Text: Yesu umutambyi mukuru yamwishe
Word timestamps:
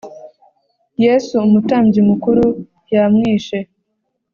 Yesu 1.03 1.33
umutambyi 1.47 1.99
mukuru 2.09 2.45
yamwishe 2.93 3.57